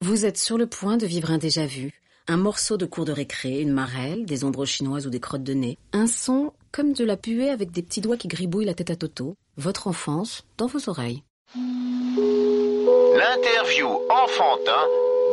[0.00, 1.90] Vous êtes sur le point de vivre un déjà-vu.
[2.28, 5.54] Un morceau de cours de récré, une marelle, des ombres chinoises ou des crottes de
[5.54, 5.76] nez.
[5.92, 8.96] Un son comme de la puée avec des petits doigts qui gribouillent la tête à
[8.96, 9.34] Toto.
[9.56, 11.24] Votre enfance dans vos oreilles.
[13.16, 14.86] L'interview enfantin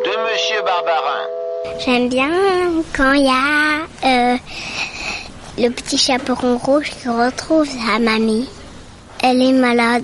[0.04, 1.28] de Monsieur Barbarin.
[1.86, 2.32] J'aime bien
[2.98, 4.38] quand il y a euh,
[5.60, 8.50] le petit chaperon rouge qui retrouve sa mamie.
[9.22, 10.04] Elle est malade.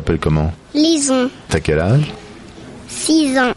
[0.00, 2.10] T'appelles comment Lison, T'as quel âge
[2.88, 3.52] 6 ans.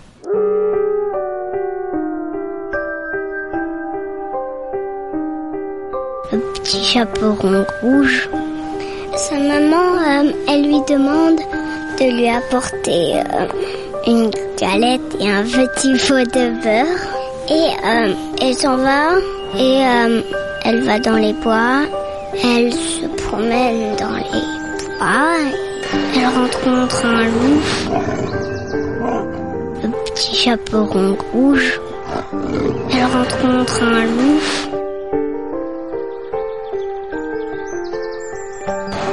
[6.34, 8.30] Le petit chaperon rouge.
[9.16, 11.40] Sa maman, euh, elle lui demande
[11.98, 13.48] de lui apporter euh,
[14.06, 17.00] une galette et un petit pot de beurre.
[17.48, 19.12] Et euh, elle s'en va
[19.58, 19.80] et
[20.66, 21.84] elle va dans les bois.
[22.44, 25.73] Elle se promène dans les bois.
[26.26, 27.62] Elle rencontre un loup.
[29.84, 31.82] Le petit chaperon rouge.
[32.92, 34.40] Elle rencontre un loup.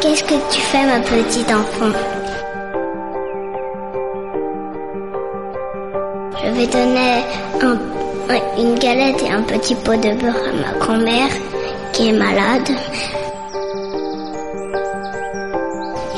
[0.01, 1.93] Qu'est-ce que tu fais, ma petite enfant?
[6.45, 7.25] Je vais donner
[7.63, 11.33] un- un- une galette et un petit pot de beurre à ma grand-mère
[11.93, 12.71] qui est malade.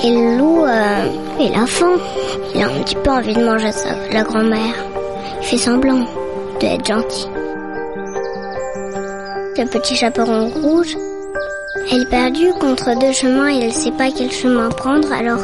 [0.04, 1.06] Et le loup, euh,
[1.38, 1.94] il faim.
[2.54, 4.74] Il a un petit peu envie de manger sa, la grand-mère.
[5.40, 6.04] Il fait semblant
[6.58, 7.28] d'être gentil.
[9.56, 10.96] Le petit chaperon rouge,
[11.92, 15.12] elle est perdue contre deux chemins et elle ne sait pas quel chemin prendre.
[15.12, 15.40] Alors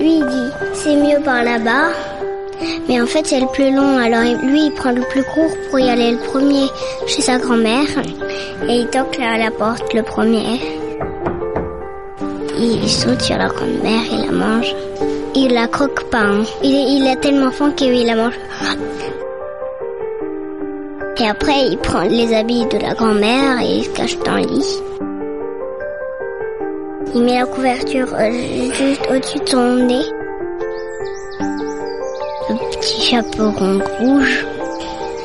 [0.00, 1.90] lui il dit c'est mieux par là-bas.
[2.88, 3.98] Mais en fait c'est le plus long.
[3.98, 6.66] Alors lui il prend le plus court pour y aller le premier
[7.06, 7.88] chez sa grand-mère.
[8.68, 10.87] Et il toque à la porte le premier.
[12.58, 14.74] Il saute sur la grand-mère, il la mange.
[15.34, 16.18] Il la croque pas.
[16.18, 16.42] hein.
[16.62, 18.38] Il, est- a tellement faim qu'il la mange.
[21.20, 24.42] Et après il prend les habits de la grand-mère et il se cache dans le
[24.42, 24.76] lit.
[27.14, 28.30] Il met la couverture euh,
[28.72, 30.04] juste au-dessus de son nez.
[32.50, 34.46] Le petit chaperon rouge.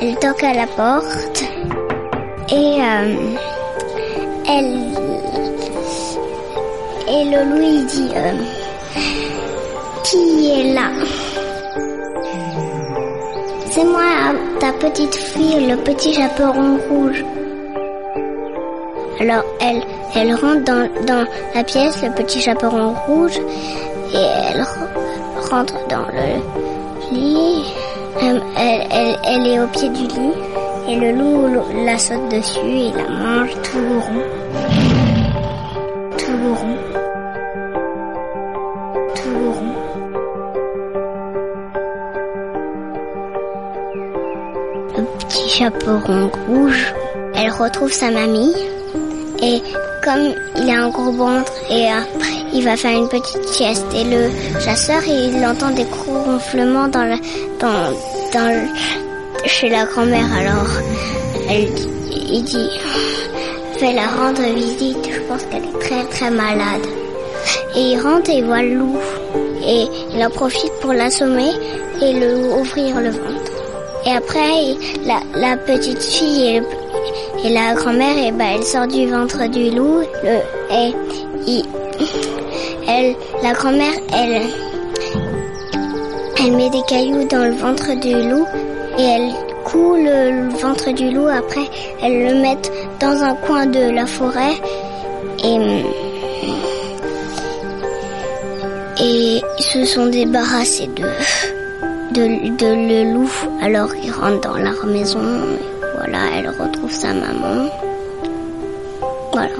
[0.02, 1.44] Elle toque à la porte.
[2.50, 3.14] Et euh,
[4.48, 4.80] elle...
[7.16, 8.10] Et le loup il dit...
[8.16, 8.32] euh,
[10.04, 10.88] qui est là?
[13.70, 17.24] C'est moi, ta petite fille, le petit chaperon rouge.
[19.20, 19.82] Alors elle,
[20.16, 21.24] elle rentre dans, dans
[21.54, 23.38] la pièce, le petit chaperon rouge,
[24.12, 24.16] et
[24.52, 26.40] elle re- rentre dans le
[27.16, 27.64] lit.
[28.22, 30.34] Euh, Elle, elle, elle est au pied du lit,
[30.88, 31.48] et le loup
[31.84, 34.22] la saute dessus et la mange tout rond.
[36.16, 36.76] Tout rond.
[44.96, 46.94] Le petit chaperon rouge,
[47.34, 48.54] elle retrouve sa mamie.
[49.42, 49.60] Et
[50.04, 53.84] comme il a un gros ventre et après il va faire une petite sieste.
[53.94, 57.16] Et le chasseur il entend des gros ronflements dans la,
[57.58, 57.90] dans,
[58.32, 58.68] dans le-
[59.46, 60.26] chez la grand-mère.
[60.38, 60.68] Alors
[61.50, 61.68] elle
[62.12, 62.70] il dit
[63.78, 65.08] fais la rendre visite.
[65.10, 66.82] Je pense qu'elle est très très malade.
[67.76, 68.98] Et il rentre et il voit le loup.
[69.66, 71.50] Et il en profite pour l'assommer
[72.00, 73.52] et le ouvrir le ventre
[74.06, 76.62] et après la, la petite fille et
[77.44, 80.00] et la grand-mère, eh ben, elle sort du ventre du loup.
[80.70, 80.92] Et
[81.46, 81.64] il-
[82.88, 84.40] elle, la grand-mère, elle,
[86.40, 88.46] elle met des cailloux dans le ventre du loup
[88.98, 89.30] et elle
[89.64, 91.26] coud le, ventre du loup.
[91.26, 91.68] Après,
[92.02, 92.56] elle le met
[92.98, 94.54] dans un coin de la forêt
[95.44, 95.82] et
[99.02, 101.04] et se sont débarrassés de
[102.14, 103.30] de, de le loup.
[103.60, 105.20] Alors ils rentrent dans leur maison.
[105.20, 105.58] Et
[105.96, 107.68] voilà, elle retrouve sa maman.
[109.32, 109.56] Voilà.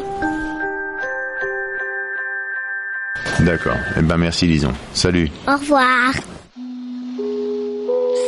[3.40, 3.76] D'accord.
[3.98, 4.72] Eh ben merci Lison.
[4.92, 5.28] Salut.
[5.48, 6.12] Au revoir.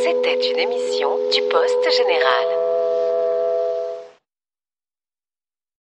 [0.03, 2.56] C'était une émission du Poste Général.